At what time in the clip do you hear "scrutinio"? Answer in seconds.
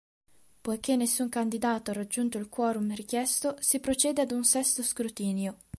4.81-5.57